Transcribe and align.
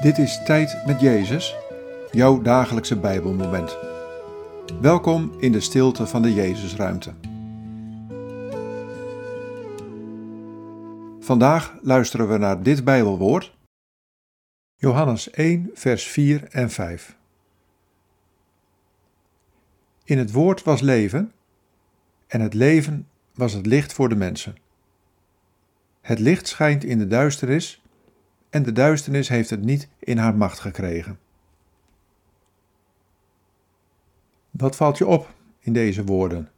Dit 0.00 0.18
is 0.18 0.42
Tijd 0.44 0.86
met 0.86 1.00
Jezus, 1.00 1.56
jouw 2.10 2.42
dagelijkse 2.42 2.98
Bijbelmoment. 2.98 3.76
Welkom 4.80 5.34
in 5.38 5.52
de 5.52 5.60
stilte 5.60 6.06
van 6.06 6.22
de 6.22 6.34
Jezusruimte. 6.34 7.14
Vandaag 11.20 11.78
luisteren 11.82 12.28
we 12.28 12.38
naar 12.38 12.62
dit 12.62 12.84
Bijbelwoord. 12.84 13.56
Johannes 14.76 15.30
1, 15.30 15.70
vers 15.74 16.04
4 16.04 16.48
en 16.50 16.70
5. 16.70 17.16
In 20.04 20.18
het 20.18 20.32
woord 20.32 20.62
was 20.62 20.80
leven, 20.80 21.32
en 22.26 22.40
het 22.40 22.54
leven 22.54 23.08
was 23.34 23.52
het 23.52 23.66
licht 23.66 23.92
voor 23.92 24.08
de 24.08 24.16
mensen. 24.16 24.56
Het 26.00 26.18
licht 26.18 26.48
schijnt 26.48 26.84
in 26.84 26.98
de 26.98 27.06
duisternis, 27.06 27.82
en 28.50 28.62
de 28.62 28.72
duisternis 28.72 29.28
heeft 29.28 29.50
het 29.50 29.62
niet 29.62 29.88
in 29.98 30.18
haar 30.18 30.34
macht 30.34 30.58
gekregen. 30.58 31.18
Wat 34.50 34.76
valt 34.76 34.98
je 34.98 35.06
op 35.06 35.34
in 35.58 35.72
deze 35.72 36.04
woorden? 36.04 36.50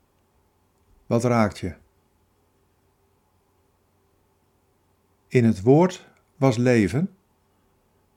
Wat 1.07 1.25
raakt 1.25 1.59
je? 1.59 1.75
In 5.29 5.45
het 5.45 5.63
woord 5.63 6.09
was 6.37 6.57
leven, 6.57 7.11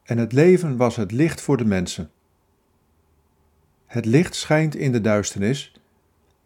en 0.04 0.18
het 0.18 0.32
leven 0.32 0.78
was 0.78 0.96
het 0.96 1.12
licht 1.12 1.42
voor 1.42 1.58
de 1.58 1.66
mensen. 1.66 2.12
Het 3.86 4.06
licht 4.06 4.36
schijnt 4.36 4.76
in 4.76 4.92
de 4.92 5.02
duisternis, 5.02 5.82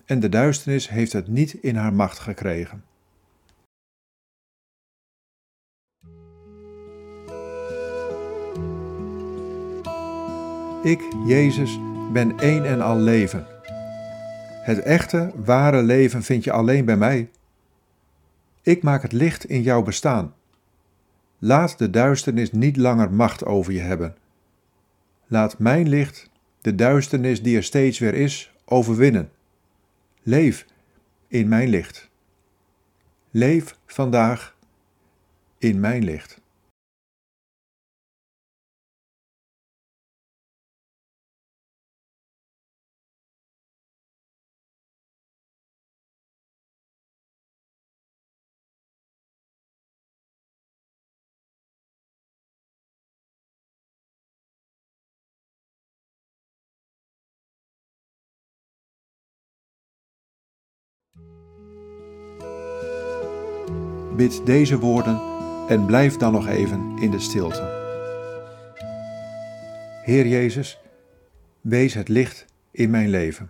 en 0.05 0.20
de 0.20 0.30
duisternis 0.30 0.90
heeft 0.90 1.14
het 1.14 1.27
niet 1.27 1.54
in 1.54 1.76
haar 1.76 1.94
macht 1.94 2.20
gekregen. 2.20 2.84
Ik, 10.84 11.02
Jezus, 11.26 11.80
ben 12.13 12.40
één 12.40 12.66
en 12.66 12.82
al 12.82 12.98
leven. 12.98 13.48
Het 14.63 14.80
echte, 14.80 15.32
ware 15.36 15.84
leven 15.84 16.24
vind 16.24 16.44
je 16.44 16.52
alleen 16.52 16.86
bij 16.86 16.98
mij. 16.98 17.30
Ik 18.62 18.84
maak 18.84 19.02
het 19.02 19.12
licht 19.12 19.46
in 19.46 19.62
jouw 19.62 19.82
bestaan. 19.82 20.34
Laat 21.40 21.77
de 21.77 21.90
duisternis 21.90 22.52
niet 22.52 22.77
langer 22.77 23.13
macht 23.13 23.46
over 23.46 23.74
je 23.74 23.80
hebben. 23.80 24.16
Laat 25.27 25.60
mijn 25.60 25.90
licht 25.90 26.30
de 26.62 26.76
duisternis 26.76 27.41
die 27.41 27.58
er 27.58 27.64
steeds 27.64 27.99
weer 27.99 28.14
is 28.14 28.54
overwinnen. 28.66 29.32
Leef 30.24 30.66
in 31.27 31.48
mijn 31.48 31.70
licht. 31.70 32.10
Leef 33.32 33.77
vandaag 33.86 34.55
in 35.58 35.80
mijn 35.80 36.04
licht. 36.04 36.38
Bid 64.19 64.45
deze 64.45 64.79
woorden 64.79 65.22
en 65.67 65.85
blijf 65.85 66.17
dan 66.17 66.31
nog 66.31 66.47
even 66.47 66.97
in 66.97 67.12
de 67.12 67.19
stilte. 67.19 67.62
Heer 70.03 70.28
Jezus, 70.28 70.81
wees 71.62 71.94
het 71.94 72.07
licht 72.07 72.46
in 72.72 72.90
mijn 72.90 73.09
leven. 73.09 73.50